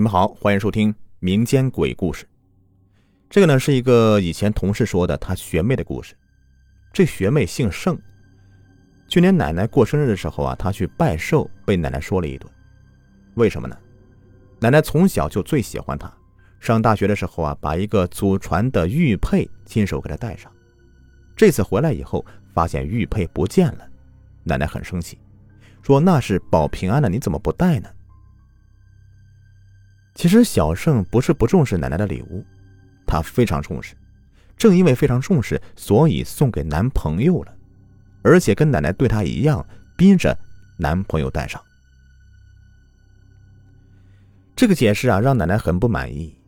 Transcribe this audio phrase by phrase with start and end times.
[0.00, 2.26] 你们好，欢迎收听民间鬼故事。
[3.28, 6.16] 这个呢是一个以前同事说的他学妹的故事。
[6.90, 7.98] 这学妹姓盛，
[9.08, 12.50] 去年奶奶过生日的时候啊，她去拜寿，被奶奶说了一顿。
[13.34, 13.76] 为什么呢？
[14.58, 16.10] 奶奶从小就最喜欢她，
[16.60, 20.50] 上大学的时候啊，把一个祖传的玉佩亲手给她戴上。
[21.36, 22.24] 这次回来以后，
[22.54, 23.86] 发现玉佩不见了，
[24.44, 25.18] 奶奶很生气，
[25.82, 27.90] 说那是保平安的，你怎么不戴呢？
[30.20, 32.44] 其实小盛不是不重视奶奶的礼物，
[33.06, 33.96] 她非常重视。
[34.54, 37.54] 正因为非常重视，所以送给男朋友了，
[38.22, 39.66] 而且跟奶奶对她一样，
[39.96, 40.38] 逼着
[40.76, 41.58] 男朋友戴上。
[44.54, 46.38] 这个解释啊，让奶奶很不满意。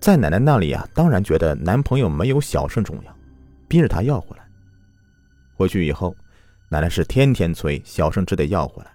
[0.00, 3.16] 在奶奶那里啊，当然觉得男朋友没有小盛重要，
[3.68, 4.44] 逼着她要回来。
[5.54, 6.12] 回去以后，
[6.68, 8.90] 奶奶是天天催小盛，只得要回来，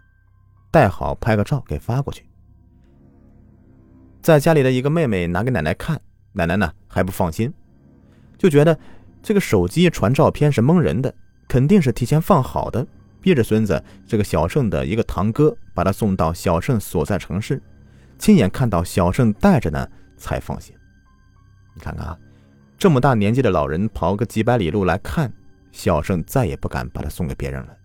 [0.69, 2.25] 戴好拍个照给发过去。
[4.21, 5.99] 在家里的一个妹妹拿给奶奶看，
[6.33, 7.51] 奶奶呢还不放心，
[8.37, 8.77] 就觉得
[9.23, 11.11] 这个手机传照片是蒙人的，
[11.47, 12.85] 肯定是提前放好的，
[13.19, 17.59] 逼着孙子这个小盛的一个堂哥把他送到小盛所在城市，
[18.19, 20.75] 亲眼看到小盛带着呢才放心。
[21.73, 22.15] 你看看啊，
[22.77, 25.33] 这么大年纪的老人跑个几百里路来看
[25.71, 27.75] 小盛，再也不敢把他送给别人了。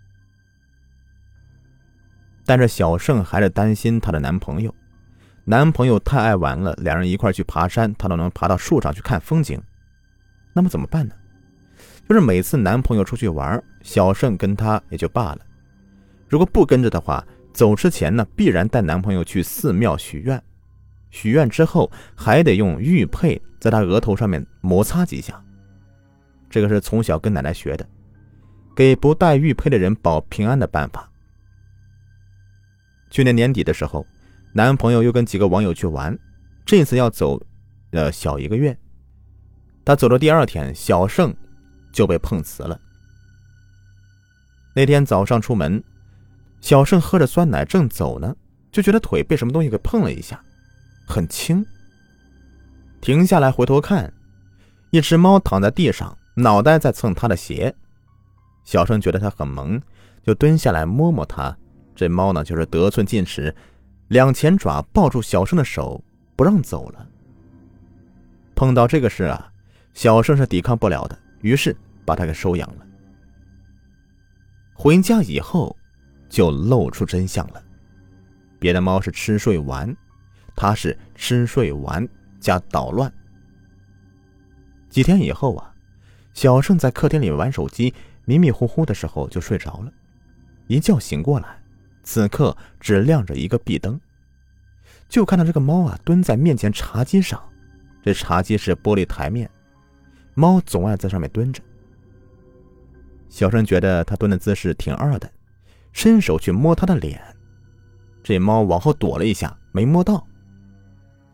[2.44, 4.74] 但是小盛还是担心她的男朋友。
[5.48, 9.62] 男朋友太爱玩了，两人一块去爬山，她都能爬到树上去看风景。
[10.52, 11.14] 那么怎么办呢？
[12.08, 15.38] 就是每次男朋友出去玩，小盛跟他也就罢了。
[16.28, 20.42] 如果不跟着的话，走之前呢，必然带男朋友去寺庙许愿。
[21.10, 25.40] 许愿之后，还得用玉佩在他额头上面摩擦几下。
[26.50, 27.88] 这个是从小跟奶奶学的，
[28.74, 31.08] 给不带玉佩的人保平安的办法。
[33.10, 34.04] 去年年底的时候。
[34.52, 36.18] 男朋友又跟几个网友去玩，
[36.64, 37.40] 这次要走，
[37.90, 38.76] 呃，小一个月。
[39.84, 41.34] 他走的第二天，小盛
[41.92, 42.80] 就被碰瓷了。
[44.74, 45.82] 那天早上出门，
[46.60, 48.34] 小盛喝着酸奶正走呢，
[48.72, 50.42] 就觉得腿被什么东西给碰了一下，
[51.06, 51.64] 很轻。
[53.00, 54.12] 停下来回头看，
[54.90, 57.74] 一只猫躺在地上，脑袋在蹭他的鞋。
[58.64, 59.80] 小盛觉得它很萌，
[60.24, 61.56] 就蹲下来摸摸它。
[61.94, 63.54] 这猫呢，就是得寸进尺。
[64.08, 66.02] 两前爪抱住小胜的手，
[66.36, 67.08] 不让走了。
[68.54, 69.52] 碰到这个事啊，
[69.94, 72.86] 小胜是抵抗不了的，于是把他给收养了。
[74.74, 75.76] 回家以后，
[76.28, 77.62] 就露出真相了。
[78.58, 79.94] 别的猫是吃睡玩，
[80.54, 82.08] 它是吃睡玩
[82.38, 83.12] 加捣乱。
[84.88, 85.74] 几天以后啊，
[86.32, 87.92] 小盛在客厅里玩手机，
[88.24, 89.92] 迷迷糊糊的时候就睡着了，
[90.68, 91.60] 一觉醒过来。
[92.06, 94.00] 此刻只亮着一个壁灯，
[95.08, 97.42] 就看到这个猫啊蹲在面前茶几上，
[98.02, 99.50] 这茶几是玻璃台面，
[100.34, 101.60] 猫总爱在上面蹲着。
[103.28, 105.28] 小生觉得它蹲的姿势挺二的，
[105.92, 107.20] 伸手去摸它的脸，
[108.22, 110.24] 这猫往后躲了一下，没摸到。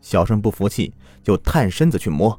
[0.01, 0.91] 小生不服气，
[1.21, 2.37] 就探身子去摸。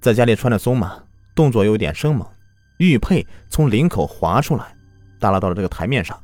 [0.00, 1.02] 在家里穿的松嘛，
[1.34, 2.28] 动作有点生猛，
[2.76, 4.76] 玉佩从领口滑出来，
[5.18, 6.16] 耷拉到了这个台面上。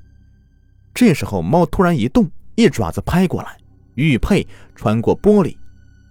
[0.94, 3.58] 这时候，猫突然一动，一爪子拍过来，
[3.96, 4.46] 玉佩
[4.76, 5.56] 穿过玻璃，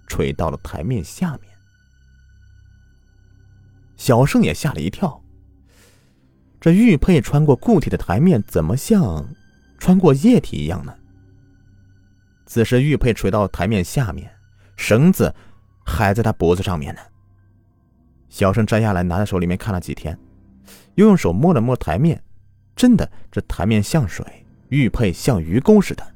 [0.06, 1.50] 垂到了台面下面。
[3.96, 5.22] 小盛也吓了一跳。
[6.60, 9.26] 这玉佩穿过固体的台面，怎么像
[9.78, 10.94] 穿过液体一样呢？
[12.46, 14.30] 此时，玉佩垂到台面下面，
[14.76, 15.34] 绳子
[15.84, 17.00] 还在他脖子上面呢。
[18.28, 20.18] 小盛摘下来，拿在手里面看了几天，
[20.96, 22.22] 又用手摸了摸台面，
[22.76, 24.43] 真的，这台面像水。
[24.68, 26.14] 玉佩像鱼钩似的，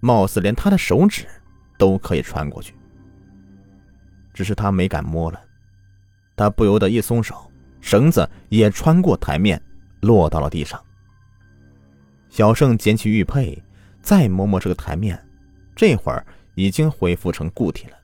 [0.00, 1.26] 貌似连他的手指
[1.78, 2.74] 都可以穿过去。
[4.34, 5.40] 只是他没敢摸了，
[6.36, 9.60] 他不由得一松手，绳子也穿过台面，
[10.00, 10.78] 落到了地上。
[12.28, 13.62] 小盛捡起玉佩，
[14.02, 15.18] 再摸摸这个台面，
[15.74, 17.96] 这会儿已经恢复成固体了。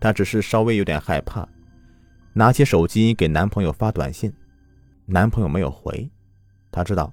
[0.00, 1.46] 他只是稍微有点害怕，
[2.32, 4.32] 拿起手机给男朋友发短信，
[5.04, 6.10] 男朋友没有回，
[6.72, 7.12] 他知道。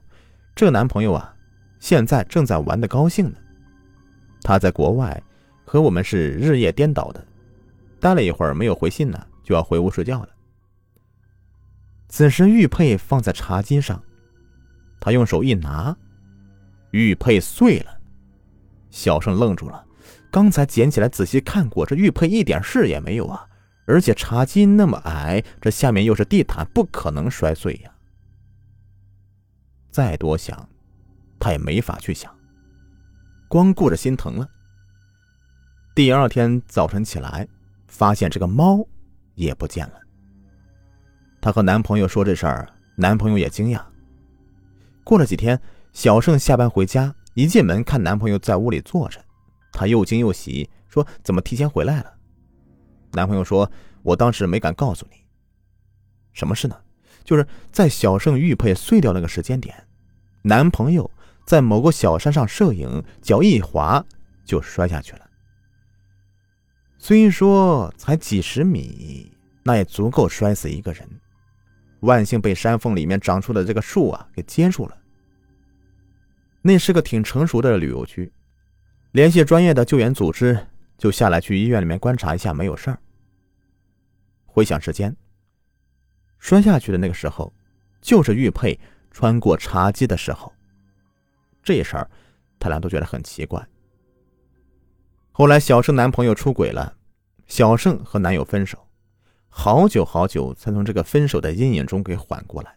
[0.57, 1.31] 这男朋友啊，
[1.79, 3.37] 现在正在玩的高兴呢。
[4.41, 5.21] 他在国外，
[5.63, 7.23] 和我们是日夜颠倒的。
[7.99, 10.29] 待了一会儿没有回信呢，就要回屋睡觉了。
[12.09, 14.01] 此时玉佩放在茶几上，
[14.99, 15.95] 他用手一拿，
[16.89, 17.95] 玉佩碎了。
[18.89, 19.85] 小盛愣住了，
[20.31, 23.45] 刚才捡起来仔细看过，这玉佩一点事也没有啊！
[23.85, 27.91] 而且茶几那么矮，这下面又是地毯，不可能摔碎呀。
[29.97, 30.69] 再多想，
[31.39, 32.31] 他也没法去想。
[33.47, 34.47] 光顾着心疼了。
[35.95, 37.47] 第二天早晨起来，
[37.87, 38.87] 发现这个猫
[39.33, 39.93] 也不见了。
[41.41, 43.81] 她和男朋友说这事儿，男朋友也惊讶。
[45.03, 45.59] 过了几天，
[45.93, 49.19] 小盛下班回家，一进门看男朋友在屋里坐着，
[49.71, 52.13] 她又惊又喜，说：“怎么提前回来了？”
[53.13, 53.67] 男朋友说
[54.05, 55.17] ：“我当时没敢告诉你。
[56.33, 56.79] 什么事呢？
[57.23, 59.86] 就是在小盛玉佩碎掉那个时间点，
[60.47, 61.11] 男朋友
[61.45, 64.03] 在某个小山上摄影，脚一滑
[64.45, 65.29] 就摔下去了。
[66.97, 69.29] 虽说才几十米，
[69.61, 71.05] 那也足够摔死一个人。
[71.99, 74.97] 万幸被山缝里面长出的这个树啊给接住了。
[76.61, 78.31] 那是个挺成熟的旅游区，
[79.11, 80.57] 联系专业的救援组织。”
[80.97, 82.97] 就下来去医院里面观察一下，没有事儿。
[84.47, 85.15] 回想时间，
[86.39, 87.53] 摔下去的那个时候，
[88.01, 88.79] 就是玉佩
[89.17, 90.53] 穿过茶几的时候。
[91.63, 92.07] 这事儿，
[92.59, 93.67] 他俩都觉得很奇怪。
[95.31, 96.95] 后来小盛男朋友出轨了，
[97.47, 98.77] 小盛和男友分手，
[99.49, 102.75] 好久好久才从这个分手的阴影中给缓过来。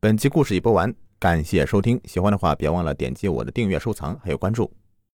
[0.00, 4.72] 本集故事已播完，感谢收听，喜欢的话别忘了点击我的订阅、收藏还有关注。